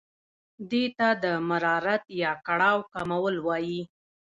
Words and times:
دې 0.71 0.85
ته 0.97 1.07
د 1.23 1.25
مرارت 1.49 2.03
یا 2.21 2.31
کړاو 2.47 2.77
کمول 2.93 3.35
وايي. 3.47 3.81